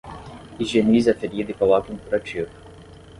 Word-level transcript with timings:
Higienize 0.57 1.09
a 1.11 1.17
ferida 1.21 1.49
e 1.51 1.59
coloque 1.61 1.91
um 1.91 1.97
curativo 2.03 2.49